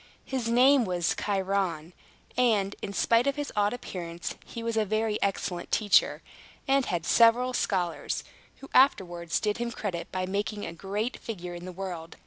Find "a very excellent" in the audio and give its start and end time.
4.75-5.69